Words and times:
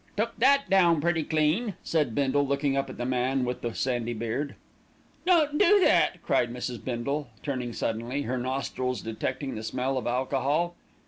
"Took 0.17 0.39
that 0.39 0.67
down 0.67 0.99
pretty 0.99 1.23
clean," 1.23 1.75
said 1.83 2.15
Bindle, 2.15 2.47
looking 2.47 2.75
up 2.75 2.89
at 2.89 2.97
the 2.97 3.05
man 3.05 3.45
with 3.45 3.61
the 3.61 3.75
sandy 3.75 4.13
beard. 4.13 4.55
"Don't 5.27 5.59
do 5.59 5.79
that!" 5.81 6.23
cried 6.23 6.51
Mrs. 6.51 6.83
Bindle, 6.83 7.29
turning 7.43 7.71
suddenly, 7.71 8.23
her 8.23 8.39
nostrils 8.39 9.01
detecting 9.03 9.53
the 9.53 9.61
smell 9.61 9.99
of 9.99 10.07
alcohol. 10.07 10.73